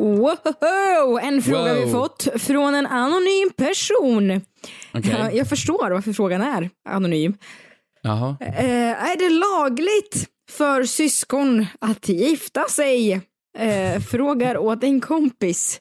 [0.00, 1.18] Wow!
[1.22, 1.84] En fråga Wow.
[1.84, 4.40] vi fått från en anonym person.
[4.92, 7.34] Ja, Jag förstår varför frågan är anonym.
[8.02, 8.36] Jaha.
[8.40, 13.20] Eh, är det lagligt för syskon att gifta sig?
[13.58, 15.80] Eh, frågar åt en kompis.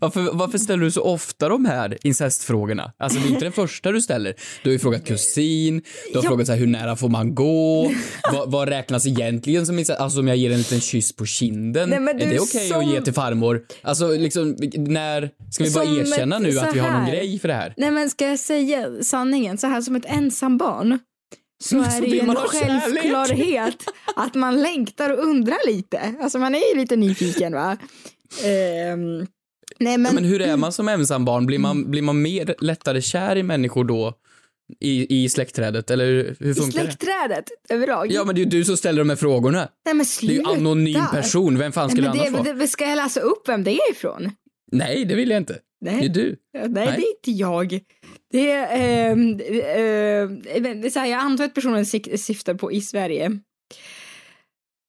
[0.00, 2.92] Varför, varför ställer du så ofta de här incestfrågorna?
[2.98, 4.34] Alltså det är inte den första du ställer.
[4.62, 5.82] Du har ju frågat kusin,
[6.12, 6.28] du har Ja.
[6.30, 7.90] frågat så här, hur nära får man gå?
[8.32, 10.00] vad, vad räknas egentligen som incest?
[10.00, 12.90] Alltså om jag ger en liten kyss på kinden, Nej, är det okej som- att
[12.92, 13.62] ge till farmor?
[13.82, 17.48] Alltså liksom, när, ska vi bara Som erkänna nu att vi har någon grej för
[17.48, 17.74] det här?
[17.76, 20.98] Nej men ska jag säga sanningen, så här som ett ensambarn
[21.64, 23.84] så är det ju en självklarhet
[24.16, 26.14] att man längtar och undrar lite.
[26.20, 27.76] Alltså man är ju lite nyfiken va.
[28.44, 29.18] Ehm,
[29.78, 31.46] nej men, Ja, men hur är man som ensambarn?
[31.46, 34.14] Blir man, blir man mer lättare kär i människor då?
[34.80, 36.86] I, i släktträdet, eller hur i funkar det?
[36.86, 38.12] släktträdet överlag.
[38.12, 39.58] Ja men det är ju du som ställer de här frågorna.
[39.58, 40.34] nej men Det är sluta.
[40.50, 42.52] ju anonym person, vem fan Nej, skulle annars det, vara?
[42.52, 44.30] det, ska jag läsa upp vem det är ifrån?
[44.72, 45.58] Nej, det vill jag inte.
[45.80, 45.98] Nej.
[46.00, 46.36] Det är du.
[46.54, 46.86] Nej, Nej.
[46.86, 47.80] det är inte jag.
[48.34, 52.72] Det är, ehm, eh, eh, det är så här, jag antar att personen syftar på
[52.72, 53.30] i Sverige.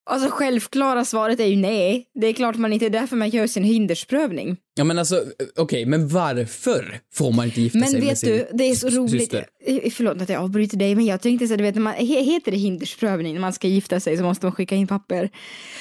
[0.07, 2.05] Alltså självklara svaret är ju nej.
[2.21, 4.57] Det är klart man inte är därför man gör sin hindersprövning.
[4.75, 5.23] Ja men alltså,
[5.57, 8.75] okej, men varför får man inte gifta Men sig med vet sin du, det är
[8.75, 9.11] så roligt.
[9.11, 9.45] syster?
[9.65, 12.23] Eh, Förlåt att jag avbryter dig, men jag tänkte så du vet, när man, he-
[12.23, 15.29] heter det hindersprövning när man ska gifta sig så måste man skicka in papper.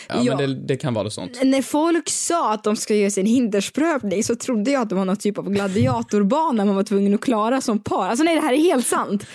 [0.08, 0.36] Ja, Ja.
[0.36, 1.41] men det, det kan vara sånt.
[1.45, 5.05] När folk sa att de ska göra sin hindersprövning så trodde jag att det var
[5.05, 8.08] någon typ av gladiatorbana man var tvungen att klara som par.
[8.08, 9.27] Alltså nej, det här är helt sant.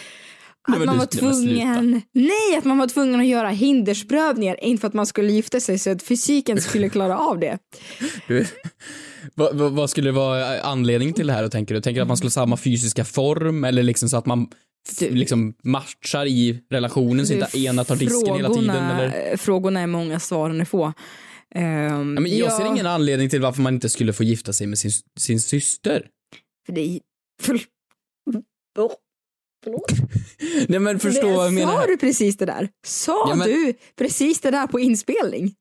[0.73, 4.94] Att man var tvungen, nej att man var tvungen att göra hindersprövningar, inte för att
[4.94, 7.58] man skulle gifta sig så att fysiken skulle klara av det.
[8.28, 8.46] Du,
[9.35, 11.81] vad, vad, skulle vara anledningen till det här då, tänker du?
[11.81, 14.47] Tänker du att man skulle ha samma fysiska form eller liksom så att man
[15.00, 19.38] Du- liksom matchar i relationen så inte ena tar disken hela tiden eller?
[19.38, 20.85] Frågorna är många, svaren är få.
[20.85, 20.94] Um,
[21.56, 24.78] Ja, men jag ser ingen anledning till varför man inte skulle få gifta sig med
[24.79, 26.06] sin, sin syster.
[26.66, 27.00] För det är...
[27.41, 27.59] För,
[28.79, 28.91] Åh,
[29.64, 29.92] förlåt?
[30.68, 31.81] Nej men förstå det, vad jag menar.
[31.81, 32.70] Sa du precis det där?
[32.88, 35.53] Sa Ja, men- du precis det där på inspelning?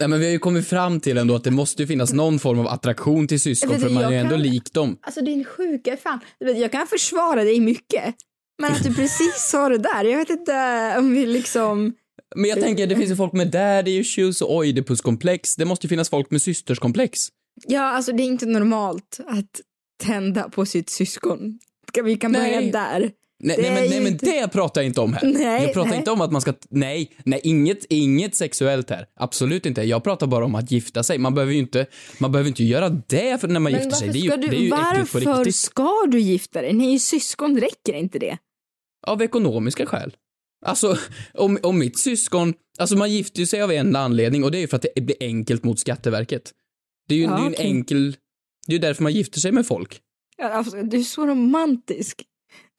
[0.00, 2.38] Nej men vi har ju kommit fram till ändå att det måste ju finnas någon
[2.38, 4.98] form av attraktion till syskon Men för man är ju ändå kan- lik dem.
[5.02, 6.20] Alltså din sjuka fan.
[6.38, 8.14] Jag kan försvara dig mycket.
[8.62, 11.92] Men att du precis sa det där, jag vet inte om vi liksom...
[12.36, 15.56] Men jag tänker, det finns ju folk med daddy issues och oidipuskomplex.
[15.56, 17.28] Det måste ju finnas folk med systerskomplex.
[17.66, 19.60] Ja, alltså det är inte normalt att
[20.02, 21.58] tända på sitt syskon.
[22.04, 22.70] Vi kan börja Nej.
[22.70, 23.10] där.
[23.42, 25.26] Nej, nej, men, nej men det pratar jag inte om här.
[25.26, 25.98] Nej, jag pratar nej.
[25.98, 29.06] inte om att man ska, nej, nej, inget, inget sexuellt här.
[29.16, 29.82] Absolut inte.
[29.82, 31.18] Jag pratar bara om att gifta sig.
[31.18, 31.86] Man behöver ju inte,
[32.18, 34.08] man behöver inte göra det för när man Men gifter sig.
[34.08, 35.54] Det är ju, du, det är ju på varför riktigt.
[35.54, 36.72] ska du gifta dig?
[36.72, 38.38] Ni är ju syskon, räcker inte det?
[39.06, 40.16] Av ekonomiska skäl.
[40.66, 40.98] Alltså,
[41.34, 44.60] om, om mitt syskon, alltså man gifter ju sig av en anledning och det är
[44.60, 46.52] ju för att det blir enkelt mot Skatteverket.
[47.08, 48.16] Det är ju, Ja, det är ju en enkel,
[48.66, 50.00] det är ju därför man gifter sig med folk.
[50.42, 52.22] Alltså, du är så romantisk.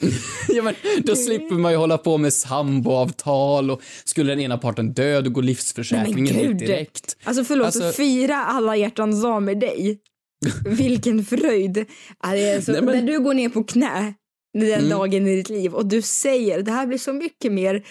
[0.50, 4.94] Ja, men då slipper man ju hålla på med samboavtal och skulle den ena parten
[4.94, 6.58] dö, då går livsförsäkringen Nej, men gud.
[6.58, 7.18] direkt.
[7.24, 10.00] Alltså förlåt, Alltså- fira alla hjärtans dag med dig.
[10.66, 11.86] Vilken fröjd.
[12.24, 14.14] Ja, det är så, Nej, men- När du går ner på knä
[14.54, 14.90] den Mm.
[14.90, 17.84] dagen i ditt liv och du säger det här blir så mycket mer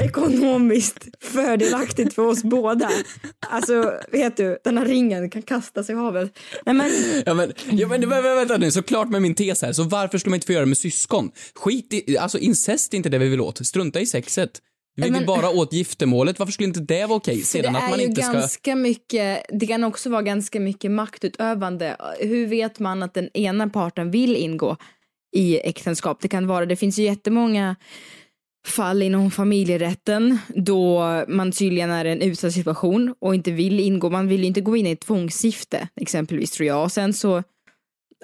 [0.00, 2.90] ekonomiskt fördelaktigt för oss båda.
[3.50, 6.38] Alltså, vet du, den här ringen kan kastas i havet.
[6.66, 6.90] Nej men,
[7.26, 10.18] Ja men, ja, men vä- vä- vänta nu, såklart med min tes här, så varför
[10.18, 11.30] skulle man inte få göra det med syskon?
[11.54, 14.50] Skit i, alltså incest är inte det vi vill åt, strunta i sexet.
[14.96, 17.42] Vi Men- vill bara åt giftermålet, varför skulle inte det vara okej?
[17.42, 18.32] Sedan det att är man inte ska...
[18.32, 21.96] ganska mycket, det kan också vara ganska mycket maktutövande.
[22.20, 24.76] Hur vet man att den ena parten vill ingå
[25.34, 26.18] i äktenskap?
[26.20, 27.76] Det kan vara, det finns ju jättemånga
[28.66, 34.10] fall inom familjerätten då man tydligen är i en utsatt situation och inte vill ingå,
[34.10, 36.82] man vill ju inte gå in i ett tvångsgifte exempelvis tror jag.
[36.82, 37.42] Och sen så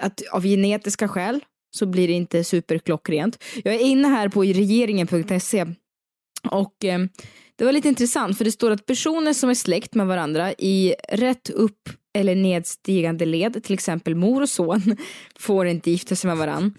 [0.01, 1.39] att av genetiska skäl
[1.75, 3.43] så blir det inte superklockrent.
[3.63, 5.65] Jag är inne här på regeringen.se
[6.49, 6.99] och eh,
[7.55, 10.95] det var lite intressant för det står att personer som är släkt med varandra i
[11.09, 14.97] rätt upp eller nedstigande led, till exempel mor och son,
[15.39, 16.71] får inte gifta sig med varandra.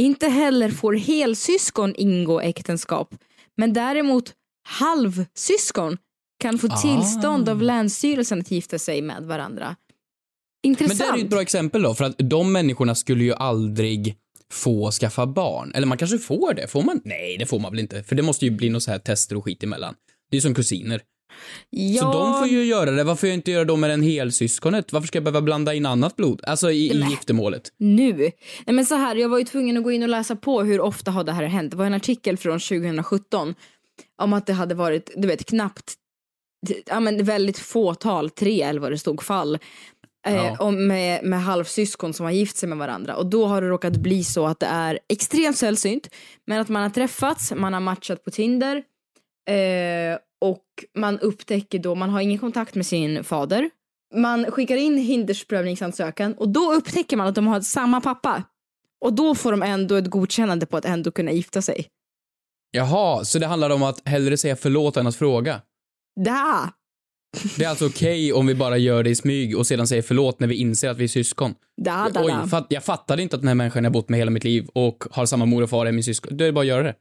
[0.00, 3.14] Inte heller får helsyskon ingå äktenskap,
[3.56, 4.32] men däremot
[4.68, 5.98] halvsyskon
[6.42, 6.76] kan få Ah.
[6.76, 9.76] tillstånd av Länsstyrelsen att gifta sig med varandra.
[10.62, 10.98] Men Intressant.
[10.98, 14.16] det är ju ett bra exempel då, för att de människorna skulle ju aldrig
[14.52, 15.72] få skaffa barn.
[15.74, 16.68] Eller man kanske får det.
[16.68, 17.00] Får man?
[17.04, 18.02] Nej, det får man väl inte.
[18.02, 19.94] För det måste ju bli något så här tester och skit emellan.
[20.30, 21.00] Det är ju som kusiner.
[21.70, 23.04] Ja, Så de får ju göra det.
[23.04, 24.92] Varför jag inte göra det med den helsyskonet?
[24.92, 26.40] Varför ska jag behöva blanda in annat blod?
[26.46, 27.72] Alltså i, i giftermålet.
[27.78, 28.12] nu.
[28.66, 30.80] Nej men så här, jag var ju tvungen att gå in och läsa på hur
[30.80, 31.70] ofta har det här hänt.
[31.70, 33.54] Det var en artikel från 2017
[34.22, 35.94] om att det hade varit, du vet, knappt,
[36.86, 39.54] ja men väldigt fåtal, tre eller vad det stod, fall.
[40.26, 40.56] Eh, Ja.
[40.58, 43.96] om med, med halvsyskon som har gift sig med varandra och då har det råkat
[43.96, 46.08] bli så att det är extremt sällsynt
[46.46, 48.76] men att man har träffats, man har matchat på Tinder
[49.48, 50.64] eh, och
[50.98, 53.70] man upptäcker då, man har ingen kontakt med sin fader
[54.14, 58.42] man skickar in hindersprövningsansökan och då upptäcker man att de har samma pappa.
[59.04, 61.86] Och då får de ändå ett godkännande på att ändå kunna gifta sig.
[62.70, 65.60] Jaha, så det handlar om att hellre säga förlåt än att fråga.
[66.24, 66.72] Da!
[67.56, 70.40] Det är alltså okej om vi bara gör det i smyg och sedan säger förlåt
[70.40, 71.54] när vi inser att vi är syskon.
[71.82, 72.46] Da, da, Oj, da.
[72.46, 75.04] fatt, jag fattade inte att den här människan jag bott med hela mitt liv och
[75.10, 76.36] har samma mor och far är min syskon.
[76.36, 76.94] Då är det bara att göra det.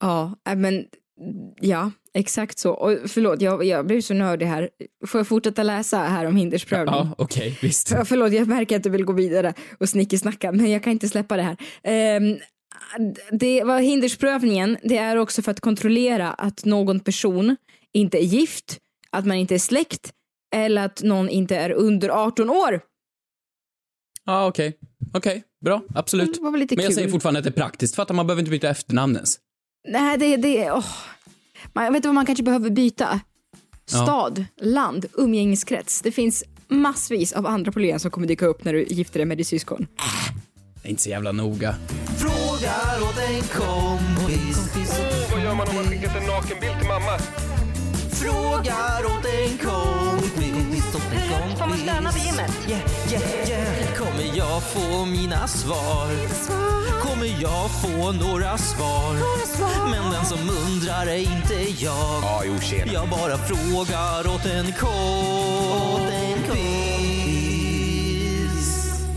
[0.00, 0.84] Ja, äh, men
[1.60, 2.72] ja, exakt så.
[2.72, 4.70] Och förlåt, jag, jag blev så nördig här.
[5.06, 6.94] Får jag fortsätta läsa här om hindersprövning?
[6.94, 7.90] Ja, okej, visst.
[7.90, 11.08] Ja, förlåt, jag märker att du vill gå vidare och snickesnacka, men jag kan inte
[11.08, 11.56] släppa det här.
[11.82, 12.36] Ehm,
[13.32, 17.56] det var hindersprövningen, det är också för att kontrollera att någon person
[17.92, 18.78] inte är gift,
[19.10, 20.12] att man inte är släkt
[20.54, 22.80] eller att någon inte är under 18 år.
[24.24, 24.78] Ja, okej.
[25.14, 25.82] Okej, bra.
[25.94, 26.34] Absolut.
[26.34, 26.94] Det var väl lite Men jag kul.
[26.94, 27.94] säger fortfarande att det är praktiskt.
[27.94, 29.38] Fattar man behöver inte byta efternamn ens.
[29.88, 30.84] Nej, det, det, åh.
[31.72, 33.20] Man, jag vet inte vad man kanske behöver byta.
[33.92, 34.02] Ja.
[34.02, 36.02] Stad, land, umgängeskrets.
[36.02, 39.38] Det finns massvis av andra problem som kommer dyka upp när du gifter dig med
[39.38, 39.86] ditt syskon.
[40.82, 41.74] Det är inte så jävla noga.
[42.18, 44.70] Frågar åt en kompis.
[45.32, 47.18] Vad gör man om man skickat en nakenbild till mamma?
[48.12, 50.57] Frågar åt en kompis.
[51.58, 52.50] Får man stöna vid gymmet?
[52.68, 53.94] Yeah, yeah, yeah.
[53.96, 56.08] Kommer jag få mina svar?
[57.00, 59.14] Kommer jag få några svar?
[59.90, 61.54] Men den som undrar är inte
[61.84, 62.22] jag.
[62.22, 62.92] Ja, jo, tjena.
[62.92, 64.98] Jag bara frågar åt en kompis.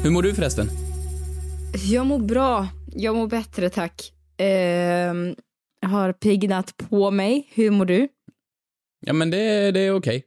[0.03, 0.69] Hur mår du förresten?
[1.91, 2.67] Jag mår bra.
[2.95, 4.11] Jag mår bättre, tack.
[4.37, 5.35] Ehm,
[5.81, 7.49] jag har piggnat på mig.
[7.53, 8.07] Hur mår du?
[9.05, 10.23] Ja, men det, det är okej.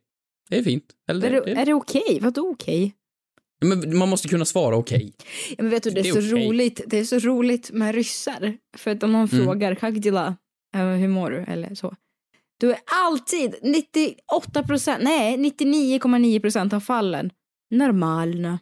[0.48, 0.84] Det är fint.
[1.10, 2.18] Eller, Är det, det, är det okej?
[2.22, 2.94] Vadå okej?
[3.60, 5.12] Ja, men man måste kunna svara okej.
[5.48, 6.48] Ja, men vet du, det är, Det är så okej.
[6.48, 6.80] roligt.
[6.86, 8.56] Det är så roligt med ryssar.
[8.76, 9.44] För att om någon Mm.
[9.44, 10.36] frågar Kagdila,
[10.76, 11.36] eh, hur mår du?
[11.48, 11.94] Eller så.
[12.60, 17.30] Du är alltid 98 procent, nej 99,9 procent av fallen
[17.70, 18.58] normalna.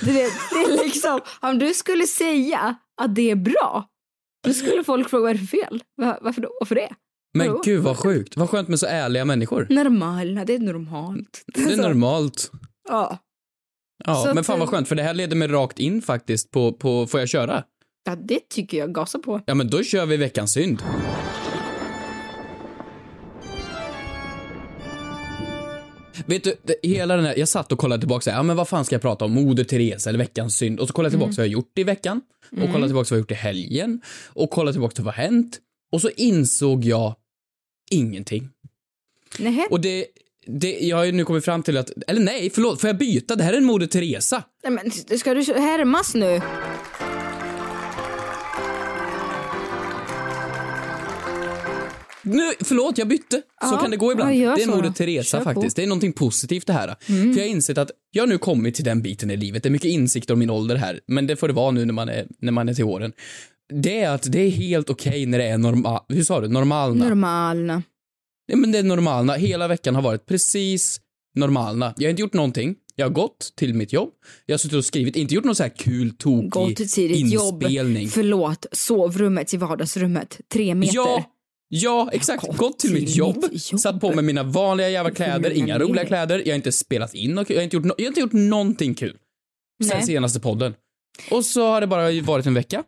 [0.00, 3.88] Du vet, det är liksom, om du skulle säga att det är bra,
[4.44, 5.82] då skulle folk fråga vad är det för fel?
[5.96, 6.50] Va- Varför då?
[6.60, 6.94] Varför det?
[7.34, 7.62] Men Vadå?
[7.64, 8.36] gud vad sjukt.
[8.36, 9.66] Vad skönt med så ärliga människor.
[9.70, 11.44] Normalna, det är normalt.
[11.54, 12.50] Det är normalt.
[12.88, 13.18] Ja.
[14.04, 16.50] Ja, Så men fan vad eh, skönt för det här leder mig rakt in faktiskt
[16.50, 17.64] på, på får jag köra?
[18.04, 18.94] ja, det tycker jag.
[18.94, 19.40] Gasa på.
[19.46, 20.82] Ja men då kör vi veckans synd.
[26.26, 28.68] Vet du, hela den här, jag satt och kollade tillbaka så här, ja men vad
[28.68, 29.32] fan ska jag prata om?
[29.32, 30.80] Moder Teresa eller veckans synd?
[30.80, 32.20] Och så kollade jag tillbaka vad jag gjort i veckan.
[32.50, 34.00] Och kollade tillbaka vad jag gjort i helgen.
[34.26, 35.58] Och kollade tillbaka till vad har hänt.
[35.92, 37.14] Och så insåg jag
[37.90, 38.48] ingenting.
[39.38, 39.66] Nähä.
[39.70, 40.06] Och det,
[40.46, 43.36] det, jag har ju nu kommit fram till att, eller nej, förlåt, får jag byta?
[43.36, 44.42] Det här är en Moder Teresa.
[44.64, 46.40] Nej, men ska du härmas nu?
[52.22, 53.36] Nu, förlåt, jag bytte.
[53.36, 54.30] Så Ja, kan det gå ibland.
[54.30, 54.90] det är så Moder.
[54.90, 55.36] Teresa.
[55.36, 55.54] Mm.
[55.54, 55.76] faktiskt.
[55.76, 56.96] Det är någonting positivt det här.
[57.00, 59.62] För jag har insett att jag har nu kommit till den biten i livet.
[59.62, 61.94] Det är mycket insikter om min ålder här, men det får det vara nu när
[61.94, 63.12] man är, när man är till åren.
[63.74, 67.08] Det är att det är helt okej när det är normal, hur sa du, normalna?
[67.08, 67.82] Normalna.
[68.48, 69.34] Nej, men det är normalna.
[69.34, 71.00] Hela veckan har varit precis
[71.34, 71.94] normalna.
[71.96, 72.74] Jag har inte gjort någonting.
[72.96, 74.10] Jag har gått till mitt jobb.
[74.46, 77.62] Jag har suttit och skrivit, inte gjort någon så här kul, tokig Gått till jobb.
[77.62, 78.08] inspelning.
[78.08, 80.40] Förlåt, sovrummet till vardagsrummet.
[80.52, 80.94] Tre meter.
[80.96, 81.24] Ja,
[81.68, 82.46] ja exakt.
[82.46, 83.80] Gått Gått till till mitt jobb, mitt jobb.
[83.80, 87.38] satt på mig mina vanliga jävla kläder, inga roliga kläder, jag har inte spelat in
[87.38, 89.16] och jag har inte gjort, no- jag har inte gjort någonting kul.
[89.84, 90.06] Sen Nej.
[90.06, 90.74] senaste podden.
[91.30, 92.84] Och så har det bara varit en vecka.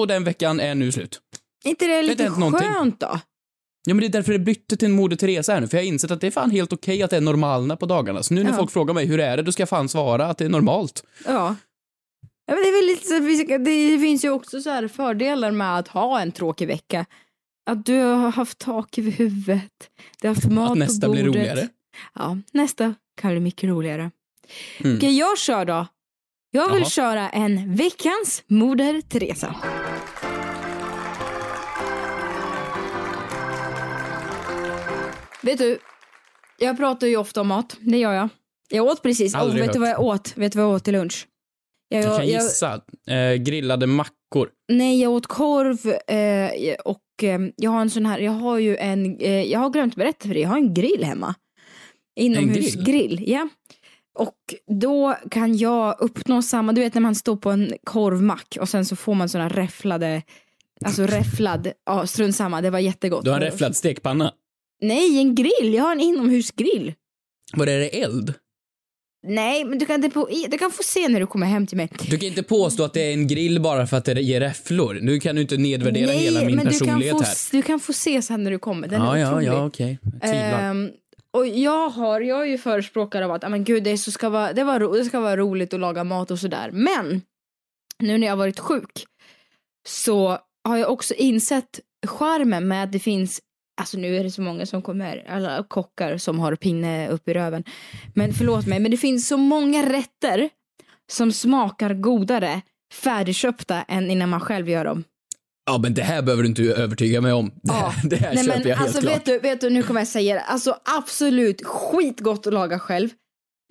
[0.00, 1.20] Och den veckan är nu slut.
[1.64, 2.68] inte det har lite hänt någonting.
[2.68, 3.20] skönt då?
[3.86, 5.82] Ja men det är därför det bytte till en Moder Teresa här nu, för jag
[5.84, 8.22] har insett att det är fan helt okej att det är normalna på dagarna.
[8.22, 8.56] Så nu när Ja.
[8.56, 11.04] folk frågar mig hur är det, då ska jag fan svara att det är normalt.
[11.26, 11.32] Ja.
[12.46, 14.88] ja men det, är väl lite så, vi ska- det finns ju också så här
[14.88, 17.06] fördelar med att ha en tråkig vecka.
[17.70, 19.72] Att du har haft tak över huvudet.
[20.20, 21.40] Du har haft mat Att nästa på blir bordet.
[21.40, 21.68] roligare.
[22.14, 24.10] Ja, nästa kan bli mycket roligare.
[24.78, 24.96] Mm.
[24.96, 25.86] Okej, jag kör då.
[26.50, 26.90] Jag vill Jaha.
[26.90, 29.54] köra en veckans Moder Teresa.
[35.44, 35.78] Vet du,
[36.58, 37.76] jag pratar ju ofta om mat.
[37.80, 38.28] Det gör jag.
[38.68, 39.34] Jag åt precis.
[39.34, 40.36] Oh, vet du vad jag åt?
[40.36, 41.28] Vet du vad jag åt till lunch?
[41.88, 42.80] Jag, Jag kan jag, gissa.
[43.06, 44.50] Eh, grillade mackor mackor.
[44.68, 48.76] Nej, jag åt korv eh, och eh, jag har en sån här, jag har ju
[48.76, 51.34] en, eh, jag har glömt berätta för dig, jag har en grill hemma.
[52.16, 53.48] Inomhusgrill, ja.
[54.18, 58.68] Och då kan jag uppnå samma, du vet när man står på en korvmack och
[58.68, 60.22] sen så får man såna räfflade,
[60.84, 63.24] alltså räfflad, ja strunt samma, det var jättegott.
[63.24, 64.32] Du har en räfflad stekpanna.
[64.86, 66.94] Nej, en grill, jag har en inomhusgrill.
[67.52, 68.34] Var är det eld?
[69.26, 71.76] Nej, men du kan, inte på, du kan få se när du kommer hem till
[71.76, 71.88] mig.
[72.10, 74.98] Du kan inte påstå att det är en grill bara för att det ger räfflor.
[75.02, 77.34] Nu kan du inte nedvärdera Nej, hela min men du kan, personlighet få, här.
[77.52, 79.46] du kan få se sen när du kommer, den Ja, är ja, otrolig.
[79.48, 79.98] ja, okej.
[80.02, 80.70] Jag tvivlar.
[80.70, 80.90] Ehm,
[81.30, 84.28] och jag har, jag är ju förespråkare av att, "Ah, men gud det, så ska
[84.28, 86.70] vara, det, var, det ska vara roligt att laga mat och sådär.
[86.72, 87.22] Men,
[87.98, 89.04] nu när jag har varit sjuk
[89.88, 90.38] så
[90.68, 93.40] har jag också insett charmen med att det finns,
[93.80, 97.34] alltså nu är det så många som kommer, alla kockar som har pinne upp i
[97.34, 97.64] röven.
[98.14, 100.48] Men förlåt mig, men det finns så många rätter
[101.12, 102.62] som smakar godare
[102.94, 105.04] färdigköpta än innan man själv gör dem.
[105.66, 107.48] Ja, men det här behöver du inte övertyga mig om.
[107.48, 107.94] Det, Ja.
[108.04, 109.14] det här Nej, köper men jag helt alltså, klart.
[109.16, 110.40] vet du, vet du, nu kommer jag säga det.
[110.40, 113.08] Alltså absolut skitgott att laga själv.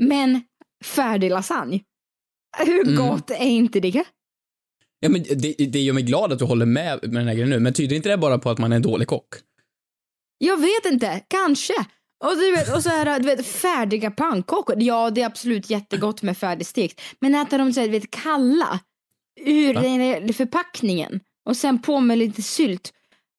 [0.03, 0.41] Men
[0.85, 1.79] färdig lasagne.
[2.65, 2.95] Hur Mm.
[3.09, 4.03] gott är inte det?
[4.99, 7.49] Ja, men det, det gör mig glad att du håller med med den här grejen
[7.49, 9.27] nu, men tyder inte det bara på att man är en dålig kock?
[10.45, 11.73] Jag vet inte, kanske.
[12.23, 14.75] Och du vet, och så här, du vet, färdiga pannkakor.
[14.79, 17.01] Ja, det är absolut jättegott med färdigstekt.
[17.19, 18.79] Men äta dem så här, du vet, kalla
[19.45, 21.19] ur den förpackningen
[21.49, 22.93] och sen på med lite sylt.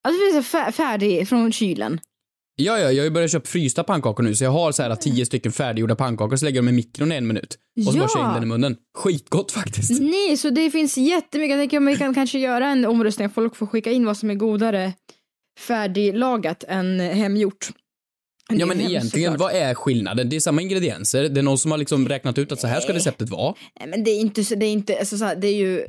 [0.07, 1.99] Alltså det är så fär- färdig från kylen.
[2.55, 4.95] Ja, ja, jag har ju börjat köpa frysta pannkakor nu, så jag har så här
[4.95, 7.57] tio stycken färdiggjorda pannkakor, så lägger jag dem i mikron i en minut.
[7.77, 7.99] Och så Ja.
[7.99, 8.77] bara kör jag in den i munnen.
[8.97, 10.01] Skitgott faktiskt.
[10.01, 11.51] Nej, så det finns jättemycket.
[11.51, 13.29] Jag tänker om vi kan kanske göra en omröstning.
[13.29, 14.93] Folk får skicka in vad som är godare
[15.59, 17.69] färdiglagat än hemgjort.
[18.49, 19.53] Det Ja men egentligen, såklart.
[19.53, 20.29] vad är skillnaden?
[20.29, 22.79] Det är samma ingredienser, det är någon som har liksom räknat ut att så här
[22.79, 23.55] ska receptet vara.
[23.79, 25.85] Nej, men det är inte så, det är inte, alltså, så här, det är ju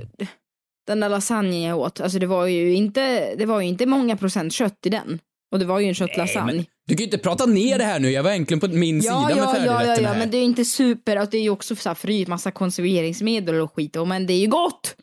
[0.86, 4.16] den där lasagnen jag åt, alltså det var ju inte, det var ju inte många
[4.16, 5.18] procent kött i den.
[5.52, 6.52] Och det var ju en köttlasagne.
[6.52, 9.02] men Du kan ju inte prata ner det här nu, jag var äntligen på min
[9.02, 10.18] sida med ja, ja, ja, färdigrätterna ja, här.
[10.18, 12.50] men det är ju inte super, alltså, det är ju också så här fryst, massa
[12.50, 14.96] konserveringsmedel och skit, och, men det är ju gott!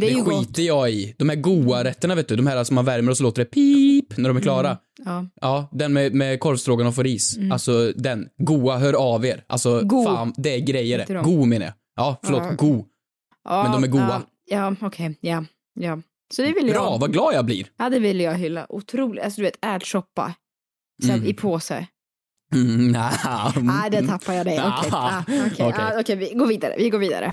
[0.00, 0.46] Det Det ju gott.
[0.46, 1.14] skiter jag i.
[1.18, 3.50] De här goa rätterna vet du, de här som man värmer och så låter det
[3.50, 4.78] pip när de är klara.
[5.04, 5.26] Ja.
[5.40, 7.38] Ja, den med, med korvstroganoff och ris.
[7.52, 8.28] Alltså den.
[8.38, 9.44] Goa, hör av er.
[9.46, 9.88] Alltså Mm.
[9.88, 10.04] Go.
[10.04, 11.14] fan, det är grejer det.
[11.14, 11.22] de?
[11.24, 11.74] Go menar jag.
[11.96, 12.52] Ja, förlåt, Ja.
[12.52, 12.84] go.
[13.44, 14.22] Ja, Men de är goda.
[14.50, 15.44] Ja, okej, ja,
[15.80, 15.98] ja.
[16.34, 16.74] Så det vill jag.
[16.76, 17.66] Bra, vad glad jag blir.
[17.78, 18.66] Ja, det vill jag hylla.
[18.68, 19.24] Otroligt.
[19.24, 20.34] Alltså du vet, ärtsoppa.
[21.04, 21.26] Mm.
[21.26, 21.86] I påse.
[22.54, 23.58] Mm, nah.
[23.62, 24.60] Nej, det tappar jag dig.
[24.78, 25.72] Okej, Ah, ah, okej, okej.
[25.78, 26.74] ah, okej, vi går vidare.
[26.78, 27.32] Vi går vidare.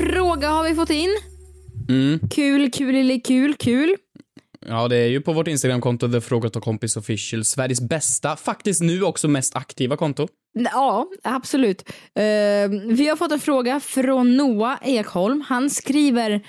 [0.00, 1.10] Fråga har vi fått in.
[1.88, 2.20] Mm.
[2.30, 3.96] Kul, kul, eller kul, kul.
[4.66, 9.28] Ja, det är ju på vårt Instagramkonto, The Kompis Official, Sveriges bästa, faktiskt nu också
[9.28, 10.28] mest aktiva konto.
[10.52, 11.82] Ja, absolut.
[12.14, 12.24] Eh,
[12.86, 15.44] vi har fått en fråga från Noah Ekholm.
[15.48, 16.46] Han skriver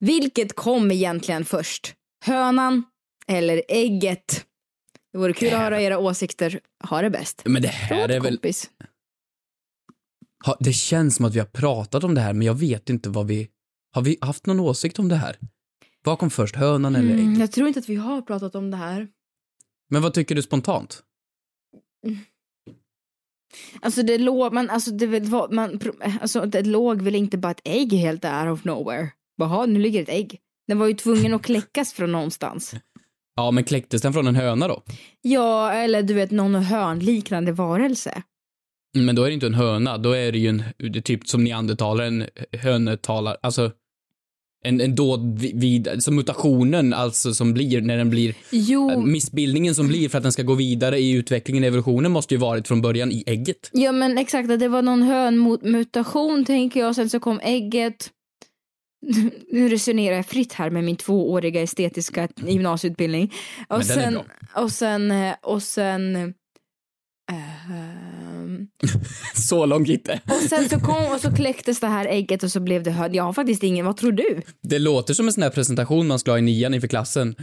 [0.00, 1.94] Vilket kom egentligen först?
[2.24, 2.84] Hönan
[3.28, 4.44] eller ägget?
[5.12, 6.60] Det vore kul att höra era åsikter.
[6.88, 7.42] Ha det bäst.
[7.44, 8.32] Men det här Förlåt, är väl...
[8.32, 8.70] kompis.
[10.46, 13.08] Ha, det känns som att vi har pratat om det här, men jag vet inte
[13.10, 13.48] vad vi...
[13.92, 15.36] Har vi haft någon åsikt om det här?
[16.04, 17.40] Vad kom först, hönan eller Mm, ägget?
[17.40, 19.08] jag tror inte att vi har pratat om det här.
[19.90, 21.02] Men vad tycker du spontant?
[23.80, 25.80] Alltså det låg, man, alltså det man,
[26.20, 29.08] alltså det låg väl inte bara ett ägg helt out of nowhere.
[29.36, 30.40] Jaha, nu ligger ett ägg.
[30.66, 32.74] Den var ju tvungen att kläckas från någonstans.
[33.36, 34.82] Ja, men kläcktes den från en höna då?
[35.20, 38.22] Ja, eller du vet någon hörnliknande varelse.
[38.94, 41.44] Men då är det inte en höna, då är det ju en, det typ som
[41.44, 43.70] neandertalaren, hönetalar, alltså
[44.64, 48.98] en, en dåd vid, vid, alltså mutationen alltså som blir när den blir, Jo, äh,
[48.98, 52.68] missbildningen som blir för att den ska gå vidare i utvecklingen, evolutionen måste ju varit
[52.68, 53.70] från början i ägget.
[53.72, 58.10] ja men exakt det var någon hönmutation tänker jag, sen så kom ägget.
[59.52, 63.32] nu resonerar jag fritt här med min tvååriga estetiska gymnasieutbildning.
[63.68, 64.62] Och Men den är sen, bra.
[64.62, 66.34] och sen, eh, och sen,
[67.32, 68.66] ehm,
[69.48, 70.20] Så långt gick det.
[70.26, 73.14] och sen så kom och så kläcktes det här ägget och så blev det hörn.
[73.14, 74.42] Jag har faktiskt ingen, vad tror du?
[74.62, 77.34] Det låter som en sån här presentation man skulle ha i nian inför klassen.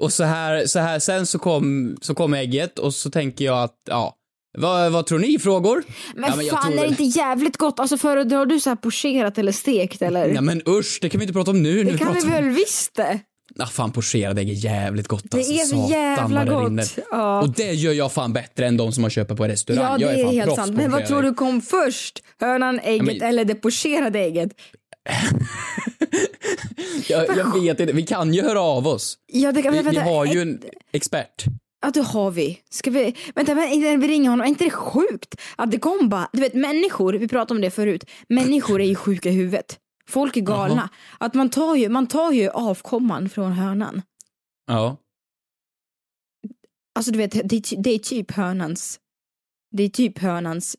[0.00, 3.62] Och så här, så här, sen så kom, så kom ägget och så tänker jag
[3.62, 4.16] att, ja,
[4.58, 5.38] vad, vad tror ni?
[5.38, 5.84] Frågor?
[6.14, 7.80] Men, ja, jag fan tror är det inte jävligt gott?
[7.80, 10.28] Alltså föredrar du så här pocherat eller stekt eller?
[10.28, 11.84] Ja men usch, det kan vi inte prata om nu.
[11.84, 13.20] nu det kan vi om- väl visst det.
[13.60, 15.52] Ah, fan pocherad ägg är jävligt gott Det alltså.
[15.52, 16.98] är så Satan jävla vad det gott.
[17.10, 17.40] Ja.
[17.42, 20.00] Och det gör jag fan bättre än de som man köper på restaurang.
[20.00, 20.70] Ja, jag det är, fan helt proffs sant.
[20.76, 21.24] på Men vad tror ägg.
[21.24, 22.22] du kom först?
[22.40, 24.50] Hönan, ägget men- eller det pocherade ägget?
[27.08, 29.18] Jag, jag vet inte, vi kan ju höra av oss.
[29.32, 30.60] Ja, det kan, Vi, vi vänta, har ju en
[30.92, 31.44] expert.
[31.82, 32.58] Ja, det har vi.
[32.70, 33.14] Ska vi...
[33.34, 35.34] Vänta, men innan vi ringer honom, är inte det sjukt?
[35.56, 36.28] Att det kom bara...
[36.32, 39.76] Du vet, människor, vi pratade om det förut, människor är ju sjuka i huvudet.
[40.10, 40.74] Folk är galna.
[40.74, 40.88] Jaha.
[41.18, 44.02] Att man tar, ju, man tar ju avkomman från hönan.
[44.66, 44.96] Ja.
[46.94, 49.00] Alltså du vet, det, det är typ hönans...
[49.76, 50.76] Det är typ hönans...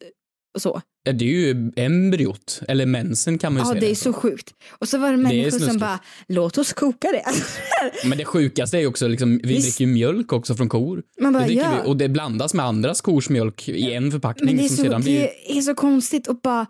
[0.59, 0.81] Så.
[1.03, 3.79] Ja, Det är ju embryot, eller mensen kan man ju Ja, säga.
[3.81, 4.53] det är så sjukt.
[4.69, 5.79] Och så var det människor som snuskigt.
[5.79, 7.23] bara, låt oss koka det.
[8.09, 9.67] Men det sjukaste är ju också, liksom, vi Visst.
[9.67, 11.03] dricker ju mjölk också från kor.
[11.21, 11.81] Man bara, det ja.
[11.83, 14.77] vi, och det blandas med andras kors mjölk i en förpackning Men det är, som
[14.77, 15.19] så, sedan blir...
[15.19, 16.65] det är så konstigt och bara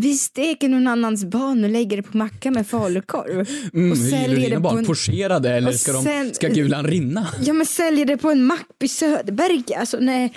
[0.00, 3.48] vi steker någon annans barn och lägger det på macka med falukorv.
[3.74, 4.78] Mm, och säljer dina det på barn?
[4.78, 4.84] en...
[4.84, 7.26] Pocherade eller ska, de, sen- ska gulan rinna?
[7.44, 9.62] Ja men säljer det på en mack i Söderberg.
[9.76, 10.32] Alltså nej.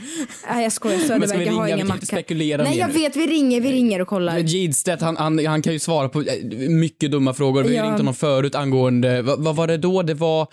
[0.54, 1.76] Nej jag skojar, Men ska vi Söderberg jag har ringa?
[1.76, 2.24] ingen Vi kan inte macka.
[2.24, 4.40] spekulera Nej jag vet, vi ringer, vi ringer och kollar.
[4.40, 6.28] Gidstedt, han, han, han kan ju svara på eh,
[6.70, 7.64] mycket dumma frågor.
[7.64, 7.90] Vi har Ja.
[7.90, 10.02] ringt honom förut angående, vad, vad var det då?
[10.02, 10.48] Det var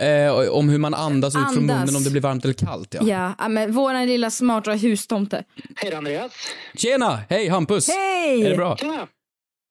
[0.00, 1.78] eh, om hur man andas, ut från Andas.
[1.80, 2.94] munnen om det blir varmt eller kallt.
[3.00, 3.34] Ja.
[3.38, 5.44] Ja, men våran lilla smarta hustomte.
[5.76, 6.32] Hej Andreas.
[6.74, 7.20] Tjena!
[7.28, 7.88] Hej Hampus!
[7.88, 8.42] Hej!
[8.46, 8.76] Är det bra?
[8.76, 9.06] Tjena.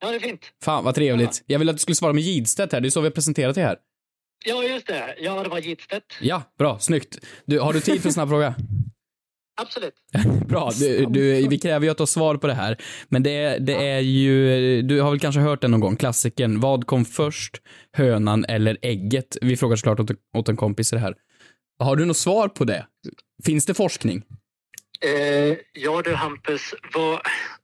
[0.02, 0.42] Ja, det är fint.
[0.64, 1.44] Fan vad trevligt.
[1.46, 3.56] Jag ville att du skulle svara med Gidstedt här, det är så vi har presenterat
[3.56, 3.78] det här.
[4.46, 5.16] Ja, just det.
[5.20, 6.06] Ja, det var Gidstedt.
[6.22, 7.18] Ja, bra, snyggt.
[7.46, 8.56] Du, har du tid för en snabb fråga?
[9.62, 9.94] Absolut.
[10.48, 12.78] Bra, du, du, vi kräver ju att du har svar på det här.
[13.10, 16.60] Men det, det är ju, du har väl kanske hört den någon gång, klassikern.
[16.60, 17.62] Vad kom först,
[17.94, 19.38] hönan eller ägget?
[19.42, 21.16] Vi frågar såklart åt, åt en kompis det här.
[21.80, 22.86] Har du något svar på det?
[23.46, 24.24] Finns det forskning?
[25.02, 27.22] Eh, ja du Hampus, var,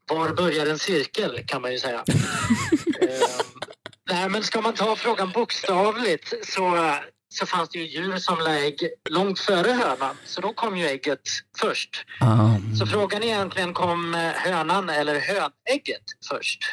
[0.10, 1.97] var börjar en cirkel kan man ju säga.
[3.01, 3.27] eh,
[4.12, 6.95] nej, men ska man ta frågan bokstavligt så,
[7.33, 10.15] så fanns det ju djur som la ägg långt före hönan.
[10.25, 11.21] Så då kom ju ägget
[11.57, 12.05] först.
[12.79, 16.63] Så frågan är egentligen kom eh, hönan eller hönägget först?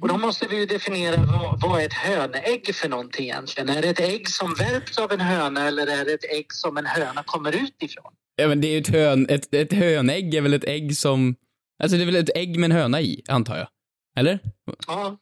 [0.00, 3.68] Och då måste vi ju definiera vad, vad är ett hönägg för någonting egentligen?
[3.68, 6.76] Är det ett ägg som värps av en höna eller är det ett ägg som
[6.76, 8.12] en höna kommer ut ifrån?
[8.36, 11.34] Ja, men det är ju ett, hön, ett, ett hönägg är väl ett ägg som,
[11.82, 13.68] alltså det är väl ett ägg med en höna i, antar jag?
[14.18, 14.38] Eller?
[14.86, 15.16] Ja,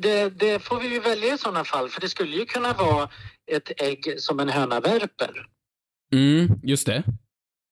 [0.00, 3.08] det, det får vi ju välja i sådana fall för det skulle ju kunna vara
[3.52, 5.46] ett ägg som en höna värper.
[6.12, 7.02] Mm, just det.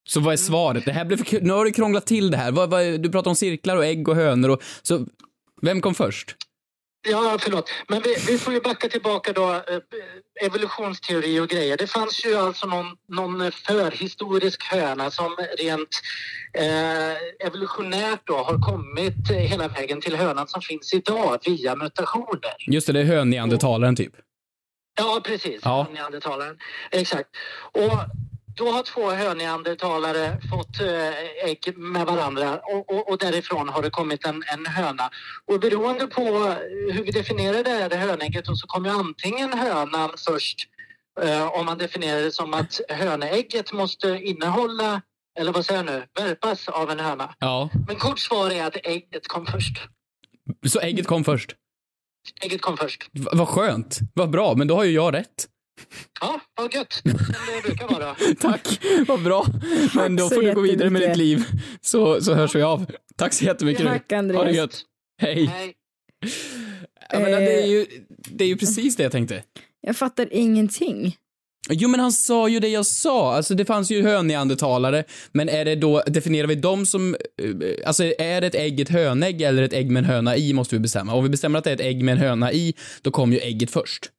[0.08, 0.85] Så vad är svaret?
[0.85, 1.40] Det här blev för.
[1.40, 2.52] Nu har du krånglat till det här.
[2.52, 5.06] Vad, vad, du pratar om cirklar och ägg och hönor och så,
[5.62, 6.37] vem kom först?
[7.08, 7.70] Ja, förlåt.
[7.88, 9.52] Men vi, vi får ju backa tillbaka då.
[9.54, 9.61] eh,
[10.46, 11.76] Evolutionsteori och grejer.
[11.76, 15.88] Det fanns ju alltså någon, någon förhistorisk höna som rent
[16.58, 22.54] eh, evolutionärt då har kommit hela vägen till hönan som finns idag via mutationer.
[22.66, 24.12] Just det, det är hönneandertalaren typ.
[24.94, 25.61] Ja, precis.
[25.64, 25.87] Ja.
[25.92, 26.59] Neandertalaren.
[26.90, 27.28] Exakt.
[27.72, 27.92] Och
[28.57, 33.90] då har två höneandertalare fått eh, ägg med varandra och, och, och därifrån har det
[33.90, 35.11] kommit en, en höna.
[35.46, 36.22] Och beroende på
[36.92, 40.68] hur vi definierar det här hönägget så kommer antingen hönan först
[41.22, 45.02] eh, om man definierar det som att hönägget måste innehålla,
[45.38, 47.35] eller vad säger jag nu, värpas av en höna.
[47.38, 47.70] Ja.
[47.87, 49.88] Men kort svar är att ägget kom först.
[50.66, 51.55] Så ägget kom först?
[52.44, 53.08] Ägget kom först.
[53.12, 53.98] V- vad skönt.
[54.14, 55.48] Vad bra, men då har ju jag rätt.
[56.20, 56.92] Ja, vad gött.
[57.02, 57.12] Som
[57.54, 58.16] det brukar vara.
[58.40, 59.46] Tack, vad bra.
[59.94, 61.44] Men då får du gå vidare med ditt liv.
[61.80, 62.87] Så, så hörs vi av.
[63.16, 63.87] Tack så jättemycket.
[63.87, 64.12] Tack.
[64.12, 64.38] Andreas.
[64.42, 64.82] Ha det gött.
[65.20, 65.46] Hej.
[65.46, 65.74] Nej.
[67.11, 69.44] Jag menar, det, är ju, det är ju precis det jag tänkte.
[69.80, 71.16] Jag fattar ingenting.
[71.70, 75.64] Jo men han sa ju det jag sa, alltså det fanns ju hönneandertalare, men är
[75.64, 79.62] det då, definierar vi dem som, eh, alltså är det ett ägg ett hönägg eller
[79.62, 81.14] ett ägg med en höna i måste vi bestämma.
[81.14, 83.40] Om vi bestämmer att det är ett ägg med en höna i, då kommer ju
[83.40, 84.11] ägget först.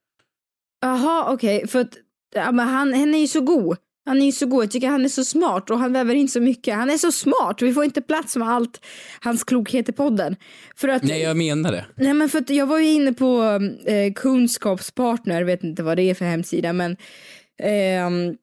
[0.81, 1.93] Jaha, okej, för att
[2.35, 3.77] ja, men han, han är ju så god.
[4.05, 6.29] Han är ju så god, jag tycker han är så smart och han väver in
[6.29, 6.75] så mycket.
[6.75, 8.85] Han är så smart, vi får inte plats med allt
[9.19, 10.35] hans klokhet i podden.
[10.75, 11.85] För att, Nej jag menar det.
[11.95, 13.43] Nej men för att jag var ju inne på
[13.85, 16.97] eh, kunskapspartner, vet inte vad det är för hemsida men
[17.63, 18.35] ehm,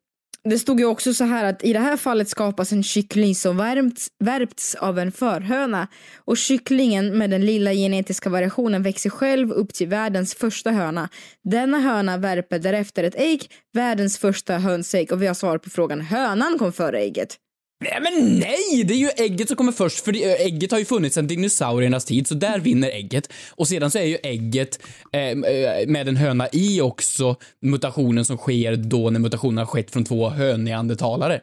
[0.45, 3.57] det stod ju också så här att i det här fallet skapas en kyckling som
[3.57, 9.75] värmts, värpts av en förhöna och kycklingen med den lilla genetiska variationen växer själv upp
[9.75, 11.09] till världens första höna.
[11.45, 16.01] Denna höna värper därefter ett ägg, världens första hönsägg och vi har svarat på frågan
[16.01, 17.37] hönan kom före ägget.
[17.81, 18.85] Nej men nej!
[18.85, 22.05] Det är ju ägget som kommer först för det- ägget har ju funnits sedan dinosauriernas
[22.05, 23.33] tid så där vinner ägget.
[23.51, 24.79] Och sedan så är ju ägget
[25.13, 29.91] eh, eh, med en höna i också mutationen som sker då när mutationen har skett
[29.91, 31.41] från två hönneandertalare.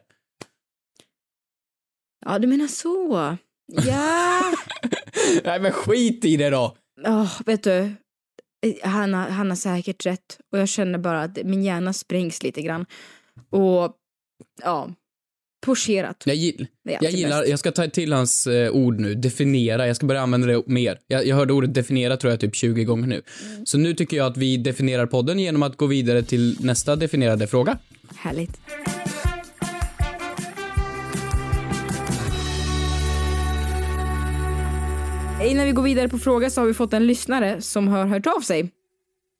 [2.26, 3.38] Ja, du menar så.
[3.88, 4.41] Ja.
[5.43, 6.76] nej men skit i det då!
[7.06, 7.91] Oh, vet du,
[8.84, 12.62] han har, han har säkert rätt och jag känner bara att min hjärna sprängs lite
[12.62, 12.86] grann.
[13.50, 13.93] Och
[14.63, 14.89] ja,
[15.67, 16.23] pocherat.
[16.25, 17.49] Jag, gill, jag gillar, bäst.
[17.49, 20.99] jag ska ta till hans eh, ord nu, definiera, jag ska börja använda det mer.
[21.08, 23.21] Jag, jag hörde ordet definiera tror jag typ 20 gånger nu.
[23.65, 27.47] Så nu tycker jag att vi definierar podden genom att gå vidare till nästa definierade
[27.47, 27.77] fråga.
[28.15, 28.60] Härligt.
[35.45, 38.27] Innan vi går vidare på fråga så har vi fått en lyssnare som har hört
[38.27, 38.71] av sig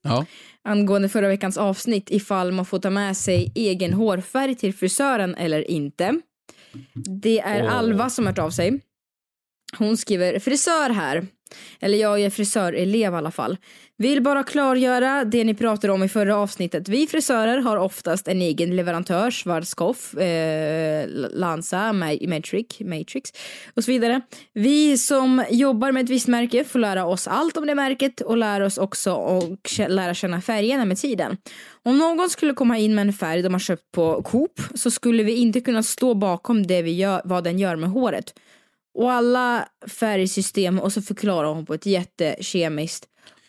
[0.04, 0.26] Ja.
[0.68, 5.72] Angående förra veckans avsnitt ifall man får ta med sig egen hårfärg till frisören eller
[5.72, 6.20] inte.
[7.22, 7.68] Det är.
[7.68, 8.82] Alva som har hört av sig.
[9.78, 11.28] Hon skriver frisör här.
[11.80, 13.58] Eller jag är frisörelev i alla fall.
[14.00, 16.90] Vill bara klargöra det ni pratade om i förra avsnittet.
[16.90, 23.32] Vi frisörer har oftast en egen leverantör, Schwarzkopf, eh, Lanza, Matrix, Matrix
[23.74, 24.22] och så vidare.
[24.54, 28.38] Vi som jobbar med ett visst märke får lära oss allt om det märket och
[28.38, 31.38] lära oss också och lära känna färgerna med tiden.
[31.84, 35.24] Om någon skulle komma in med en färg de har köpt på Coop så skulle
[35.24, 38.34] vi inte kunna stå bakom det vi gör, vad den gör med håret.
[38.98, 43.06] Och alla färgsystem och så förklarar hon på ett jättekemiskt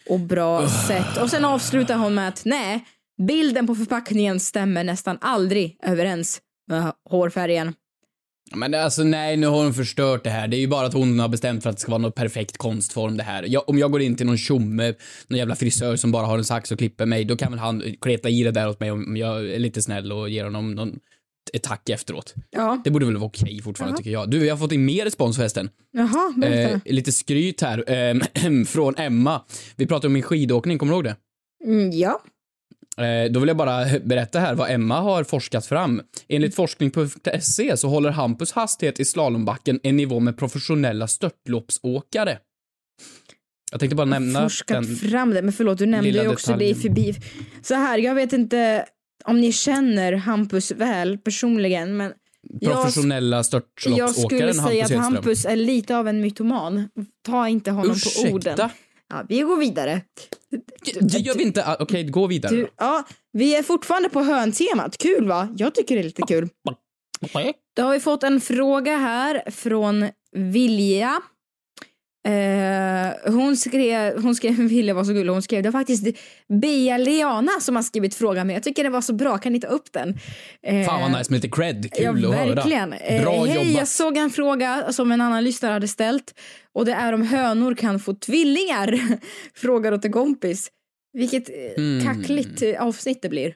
[0.08, 1.22] och bra sätt.
[1.22, 2.84] Och sen avslutar hon med att nej,
[3.26, 7.74] bilden på förpackningen stämmer nästan aldrig överens med hårfärgen.
[8.54, 10.48] Men alltså nej, nu har hon förstört det här.
[10.48, 12.58] Det är ju bara att hon har bestämt för att det ska vara någon perfekt
[12.58, 13.44] konstform det här.
[13.46, 14.94] Jag, om jag går in till någon tjomme,
[15.26, 17.82] någon jävla frisör som bara har en sax och klipper mig, då kan väl han
[18.00, 20.98] kleta i det där åt mig om jag är lite snäll och ger honom någon,
[21.52, 22.34] ett tack efteråt.
[22.50, 22.80] Ja.
[22.84, 23.96] Det borde väl vara okej fortfarande Jaha.
[23.96, 24.30] tycker jag.
[24.30, 25.70] Du, jag har fått in mer respons förresten.
[25.92, 26.34] Jaha.
[26.46, 29.42] Eh, lite skryt här eh, från Emma.
[29.76, 31.16] Vi pratade om min skidåkning, kommer du ihåg det?
[31.64, 32.20] Mm, ja.
[33.04, 36.02] Eh, Då vill jag bara berätta här vad Emma har forskat fram.
[36.28, 42.38] Enligt forskning.se så håller Hampus hastighet i slalombacken en nivå med professionella störtloppsåkare.
[43.70, 46.74] Jag tänkte bara nämna Forskat fram det, men förlåt du nämnde ju också det i
[46.74, 47.14] förbi.
[47.62, 48.87] Så här, jag vet inte
[49.24, 52.12] om ni känner Hampus väl personligen men
[52.61, 55.00] jag, Professionella jag störtloppsåkaren skulle Hampus säga att Hedström.
[55.14, 56.88] Hampus är lite av en mytoman.
[57.26, 58.28] Ta inte honom Ursäkta?
[58.28, 58.70] på orden.
[59.09, 60.00] Ja, vi går vidare.
[61.00, 61.64] Det gör vi inte.
[61.66, 62.57] ah, Okej, gå vidare.
[62.57, 64.98] Du, ja, vi är fortfarande på höntemat.
[64.98, 65.48] Kul va?
[65.57, 66.48] Jag tycker det är lite kul.
[67.76, 71.20] Då har vi fått en fråga här från Vilja.
[72.28, 76.07] Eh, hon skrev, hon skrev, Vilja var så gullig, hon skrev, det var faktiskt
[76.62, 79.61] Bea Leana som har skrivit frågan men jag tycker det var så bra, kan ni
[79.61, 80.18] ta upp den?
[80.62, 81.92] Eh, Fan vad nice med lite cred.
[81.92, 82.54] Kul ja, att höra.
[82.54, 82.92] verkligen.
[82.92, 83.72] Eh, Bra Hej, jobbat.
[83.78, 86.35] jag såg en fråga som en annan lyssnare hade ställt
[86.74, 89.00] och det är om hönor kan få tvillingar.
[89.54, 90.68] Frågar åt en kompis.
[91.12, 91.54] Vilket eh,
[91.85, 92.04] Mm.
[92.07, 93.54] kackligt eh, avsnitt det blir.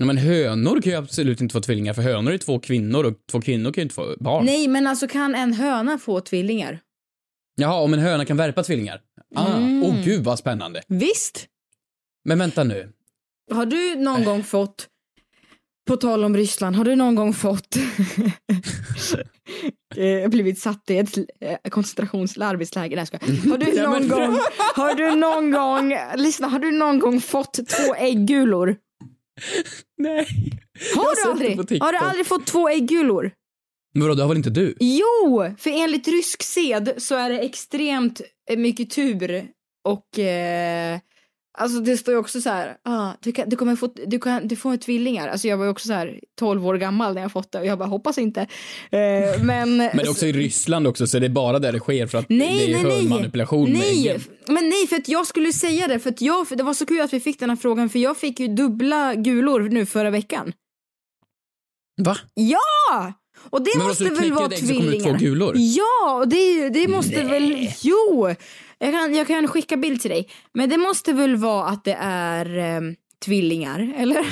[0.00, 3.14] Ja, men hönor kan ju absolut inte få tvillingar för hönor är två kvinnor och
[3.30, 4.44] två kvinnor kan ju inte få barn.
[4.46, 6.80] Nej, men alltså kan en höna få tvillingar?
[7.60, 9.00] Jaha, om en höna kan värpa tvillingar?
[9.34, 9.82] Ah, Mm.
[9.82, 10.82] åh gud vad spännande.
[10.88, 11.46] Visst.
[12.24, 12.92] Men vänta nu.
[13.52, 14.88] Har du någon gång fått,
[15.88, 17.76] på tal om Ryssland, har du någon gång fått
[19.96, 22.96] eh, blivit satt i ett eh, koncentrations eller arbetsläger?
[22.96, 23.48] Nej, skojar.
[23.50, 24.38] Har du någon gång,
[24.74, 28.76] har du någon gång, lyssna, har du någon gång fått två äggulor?
[29.98, 30.26] Nej.
[30.96, 31.80] Har du aldrig?
[31.82, 33.30] Har du aldrig fått två äggulor?
[33.94, 34.74] Men vadå, det har väl inte du?
[34.80, 38.20] Jo, för enligt rysk sed så är det extremt
[38.50, 39.46] eh, mycket tur
[39.84, 40.98] och eh,
[41.58, 44.48] alltså det står ju också så här, ah, du, kan, du kommer få, du kan,
[44.48, 45.28] du får tvillingar.
[45.28, 47.66] Alltså jag var ju också så här 12 år gammal när jag fått det och
[47.66, 48.40] jag bara hoppas inte.
[48.40, 48.48] Eh,
[49.42, 52.06] men Men det är också i Ryssland också, så det är bara där det sker
[52.06, 54.20] för att Nej, det är nej, med Nej, äggen.
[54.46, 56.86] men nej för att jag skulle säga det för att jag, för det var så
[56.86, 60.10] kul att vi fick den här frågan för jag fick ju dubbla gulor nu förra
[60.10, 60.52] veckan.
[62.00, 62.16] Va?
[62.34, 63.12] Ja!
[63.50, 65.10] Och det Men måste så du väl vara tvillingar?
[65.10, 65.52] två gulor?
[65.56, 67.68] Ja, och det, det måste väl...
[67.82, 68.34] Jo!
[68.78, 70.28] Jag kan, jag kan skicka bild till dig.
[70.54, 72.80] Men det måste väl vara att det är eh,
[73.24, 74.26] tvillingar, eller?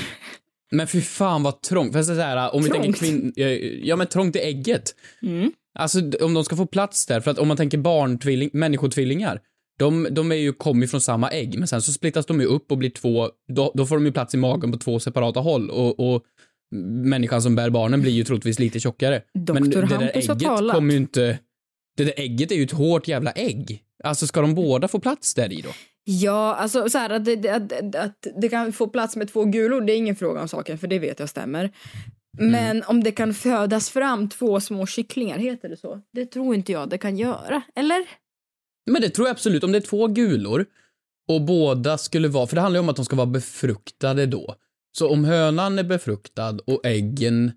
[0.70, 1.92] Men fy fan vad trångt.
[1.92, 3.32] För så här, om vi tänker kvinn...
[3.36, 3.48] ja,
[3.82, 4.94] Ja men trångt i ägget.
[5.22, 5.50] Mm.
[5.78, 9.40] Alltså om de ska få plats där, för att om man tänker barntvilling, människotvillingar.
[9.78, 12.72] De, de är ju, kommer från samma ägg, men sen så splittas de ju upp
[12.72, 15.70] och blir två, då, då får de ju plats i magen på två separata håll
[15.70, 16.22] och, och
[16.70, 19.22] människan som bär barnen blir ju troligtvis lite tjockare.
[19.34, 21.38] Doktor Men det där Hampus ägget kommer ju inte...
[21.96, 23.82] Det där ägget är ju ett hårt jävla ägg.
[24.04, 25.68] Alltså ska de båda få plats där i då?
[26.04, 29.80] Ja, alltså så här, att, det, att, att, det kan få plats med två gulor,
[29.80, 31.70] det är ingen fråga om saken, för det vet jag stämmer.
[32.38, 36.00] Men om det kan födas fram två små kycklingar, heter det så?
[36.12, 38.06] Det tror inte jag det kan göra, eller?
[38.90, 39.64] Men det tror jag absolut.
[39.64, 40.66] Om det är två gulor
[41.28, 44.54] och båda skulle vara, för det handlar ju om att de ska vara befruktade då.
[44.98, 47.52] Så om hönan är befruktad och äggen,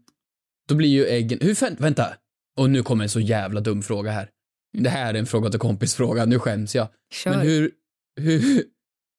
[0.68, 2.14] då blir ju äggen, hur fan, vänta.
[2.58, 4.30] Och nu kommer en så jävla dum fråga här.
[4.78, 6.88] Det här är en fråga till kompis fråga, nu skäms jag.
[7.14, 7.32] Kör.
[7.32, 7.72] Men hur,
[8.16, 8.64] hur,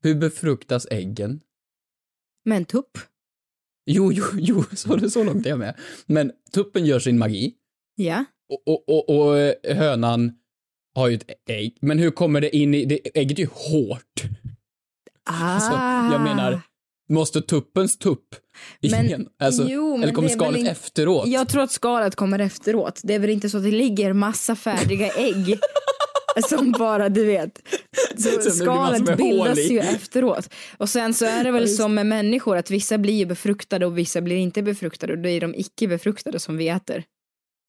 [0.02, 1.40] hur befruktas äggen?
[2.44, 2.98] Med en tupp?
[3.86, 5.76] Jo, jo, jo, så, så långt är jag med.
[6.06, 7.54] Men tuppen gör sin magi
[7.96, 8.24] Ja.
[8.48, 10.32] och, och, och, och eh, hönan
[10.94, 11.78] har ju ett ägg.
[11.80, 14.22] Men hur kommer det in i, det, ägget är ju hårt.
[15.24, 15.54] Ah.
[15.54, 15.72] Alltså,
[16.14, 16.60] jag menar,
[17.10, 18.26] måste tuppens tupp
[18.82, 19.26] Men- igen?
[19.38, 21.26] Alltså, jo, eller kommer skalet in- efteråt?
[21.28, 23.00] Jag tror att skalet kommer efteråt.
[23.04, 25.58] Det är väl inte så att det ligger massa färdiga ägg
[26.48, 27.62] som bara, du vet.
[28.18, 30.48] Så skalet bildas ju efteråt.
[30.76, 34.20] Och sen så är det väl som med människor att vissa blir befruktade och vissa
[34.20, 37.04] blir inte befruktade och det är de icke befruktade som vi äter.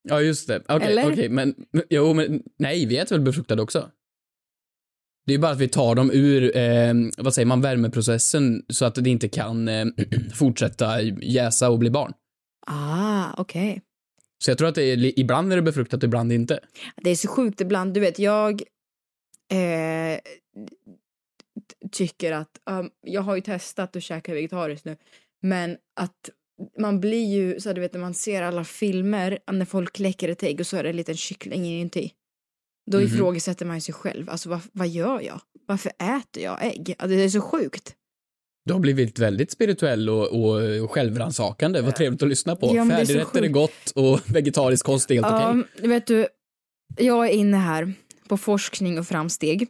[0.10, 0.64] Ja, just det.
[0.68, 3.90] Okej, okej, men men- jo, men nej, vi äter väl befruktade också?
[5.26, 8.96] Det är bara att vi tar dem ur, eh, vad säger man, värmeprocessen så att
[8.96, 9.86] det inte kan eh,
[10.34, 12.14] fortsätta jäsa och bli barn.
[12.68, 13.82] Ah, okej.
[14.44, 16.60] Så jag tror att det är, ibland är det befruktat ibland inte.
[16.96, 18.62] Det är så sjukt ibland, du vet, jag
[19.52, 20.20] eh,
[21.92, 24.98] tycker att, um, jag har ju testat att käka vegetariskt nu,
[25.42, 26.30] men att
[26.80, 30.44] man blir ju, så du vet när man ser alla filmer, när folk kläcker ett
[30.44, 32.12] ägg och så är det en liten kyckling inuti.
[32.92, 33.08] Då Mhm.
[33.08, 35.42] ifrågasätter man ju sig själv, alltså vad, vad gör jag?
[35.68, 36.96] Varför äter jag ägg?
[37.00, 37.94] Alltså, det är så sjukt.
[38.66, 40.28] Du har blivit väldigt spirituell och,
[40.82, 41.82] och, självrannsakande.
[41.82, 42.76] Vad trevligt att lyssna på.
[42.76, 43.54] Ja, är Färdigrätter är sjukt.
[43.54, 45.64] gott och vegetarisk kost är helt okej.
[45.82, 46.28] Ja, vet du,
[46.98, 47.94] jag är inne här
[48.28, 49.68] på forskning och framsteg.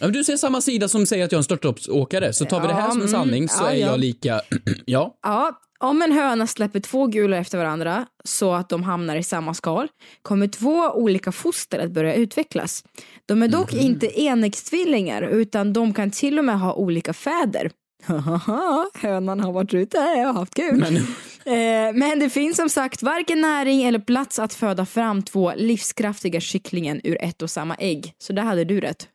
[0.00, 2.66] Ja, du ser samma sida som säger att jag är en störtloppsåkare, så tar vi
[2.66, 3.86] det här Ja, som en mm, sanning så ja, är ja.
[3.86, 4.40] jag lika,
[4.84, 5.18] ja.
[5.22, 9.54] Ja, om en höna släpper två gulor efter varandra så att de hamnar i samma
[9.54, 9.88] skal
[10.22, 12.84] kommer två olika foster att börja utvecklas.
[13.26, 17.70] De är dock inte enäggstvillingar utan de kan till och med ha olika fäder.
[18.94, 20.76] Hönan har varit ute och haft kul.
[20.76, 20.98] Men,
[21.46, 26.40] Eh, men det finns som sagt varken näring eller plats att föda fram två livskraftiga
[26.40, 28.14] kycklingen ur ett och samma ägg.
[28.18, 29.08] Så där hade du rätt.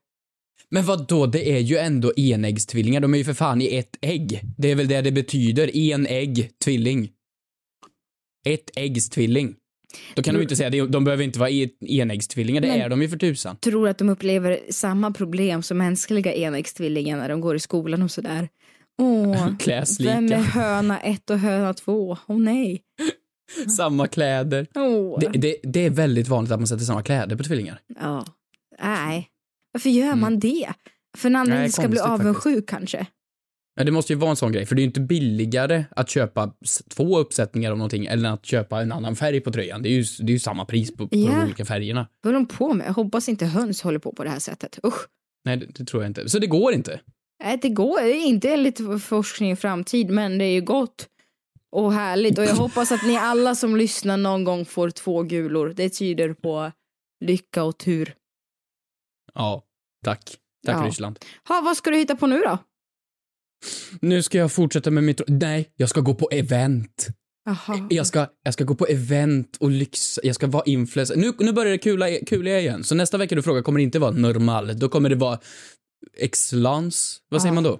[0.71, 1.25] Men vad då?
[1.25, 4.41] det är ju ändå enäggstvillingar, de är ju för fan i ett ägg.
[4.57, 7.09] Det är väl det det betyder, en ägg, tvilling.
[8.45, 9.55] Ett äggs tvilling.
[10.15, 11.49] Då kan de ju inte säga det, de behöver inte vara
[11.81, 13.55] enäggstvillingar, det Men- är de ju för tusan.
[13.57, 18.11] Tror att de upplever samma problem som mänskliga enäggstvillingar när de går i skolan och
[18.11, 18.49] sådär.
[19.01, 22.17] Åh, Kläs vem är lika, höna ett och höna två?
[22.27, 22.81] Åh nej.
[23.77, 24.67] samma kläder.
[24.75, 25.19] Åh.
[25.19, 27.79] Det, det, det är väldigt vanligt att man sätter samma kläder på tvillingar.
[27.99, 28.25] Ja.
[28.81, 29.27] Nej.
[29.71, 30.73] Varför gör man det?
[31.17, 33.07] För en annan Nej, ska bli avundsjuk kanske.
[33.75, 36.09] Ja, det måste ju vara en sån grej, för det är ju inte billigare att
[36.09, 36.53] köpa
[36.89, 39.81] två uppsättningar av någonting eller att köpa en annan färg på tröjan.
[39.81, 41.31] Det är ju, det är ju samma pris på, på Ja.
[41.31, 42.07] de olika färgerna.
[42.21, 42.87] Vad håller de på med?
[42.87, 44.79] Jag hoppas inte höns håller på på det här sättet.
[44.85, 45.07] Usch.
[45.45, 46.29] Nej, det, det tror jag inte.
[46.29, 46.99] Så det går inte.
[47.43, 51.07] Nej, det går inte enligt forskning i framtid, men det är ju gott
[51.71, 52.37] och härligt.
[52.37, 55.73] Och jag hoppas att ni alla som lyssnar någon gång får två gulor.
[55.75, 56.71] Det tyder på
[57.25, 58.13] lycka och tur.
[59.33, 59.63] Ja,
[60.05, 60.37] tack.
[60.65, 60.87] Tack Ja.
[60.87, 61.19] Ryssland.
[61.47, 62.57] Ha, vad ska du hitta på nu då?
[64.01, 65.21] Nu ska jag fortsätta med mitt...
[65.27, 67.07] Nej, jag ska gå på event.
[67.45, 67.87] Jaha.
[67.89, 70.21] Jag ska, jag ska gå på event och lyxa.
[70.23, 71.15] Jag ska vara influencer.
[71.15, 72.83] Nu, nu börjar det kula, kuliga igen.
[72.83, 74.79] Så nästa vecka du frågar kommer det inte vara normal.
[74.79, 75.39] Då kommer det vara
[76.17, 77.19] excellence.
[77.29, 77.61] Vad säger Ja.
[77.61, 77.79] man då?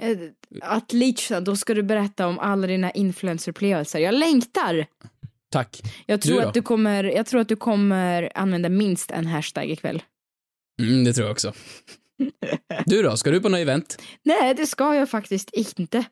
[0.00, 0.18] Eh,
[0.62, 3.98] Att Leach, då ska du berätta om alla dina influencerupplevelser.
[3.98, 4.86] Jag längtar!
[5.50, 5.82] Tack.
[6.06, 9.70] Jag tror, Du att du kommer, jag tror att du kommer använda minst en hashtag
[9.70, 10.02] ikväll.
[10.82, 11.52] Mm, det tror jag också.
[12.86, 14.02] Du då, ska du på något event?
[14.24, 16.04] Nej, det ska jag faktiskt inte.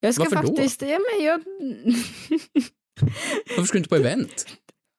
[0.00, 0.48] Jag ska Varför då?
[0.48, 1.40] faktiskt, ja men jag...
[3.56, 4.46] Varför ska du inte på event?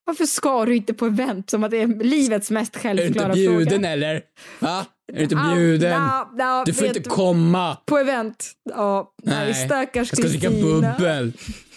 [0.06, 3.04] Varför ska du inte på event som att det är livets mest Är du inte
[3.04, 3.90] självklara bjuden fråga?
[3.90, 4.22] eller?
[4.60, 4.86] Va?
[5.14, 5.92] Är du inte Ah, bjuden?
[5.92, 7.78] ja, ja, Du får inte komma.
[7.86, 8.52] På event.
[8.70, 10.96] Ja, nej, stackars Jag ska dricka Kristina.
[10.98, 11.34] bubbel.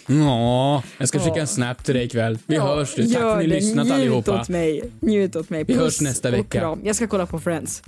[0.08, 2.38] Ja, jag ska skicka en snap till dig ikväll.
[2.46, 3.02] Vi Ja, hörs du.
[3.06, 3.54] Tack för att ni det.
[3.54, 4.40] lyssnat Njut allihopa.
[4.40, 4.82] åt mig.
[5.00, 5.64] Njut åt mig.
[5.64, 6.58] Vi Puss hörs nästa och vecka.
[6.60, 6.80] kram.
[6.84, 7.82] Jag ska kolla på Friends.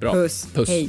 [0.00, 0.12] Bra.
[0.12, 0.46] Puss.
[0.54, 0.68] Puss.
[0.68, 0.88] Hej.